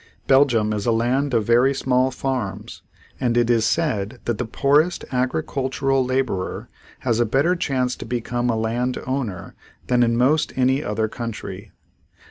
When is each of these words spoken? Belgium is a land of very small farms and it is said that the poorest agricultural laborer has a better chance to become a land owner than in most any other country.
Belgium 0.25 0.73
is 0.73 0.87
a 0.87 0.91
land 0.91 1.31
of 1.35 1.45
very 1.45 1.75
small 1.75 2.09
farms 2.09 2.81
and 3.19 3.37
it 3.37 3.51
is 3.51 3.65
said 3.65 4.19
that 4.25 4.39
the 4.39 4.47
poorest 4.47 5.05
agricultural 5.11 6.03
laborer 6.03 6.69
has 7.01 7.19
a 7.19 7.23
better 7.25 7.55
chance 7.55 7.95
to 7.97 8.05
become 8.05 8.49
a 8.49 8.57
land 8.57 8.97
owner 9.05 9.53
than 9.89 10.01
in 10.01 10.17
most 10.17 10.53
any 10.57 10.83
other 10.83 11.07
country. 11.07 11.69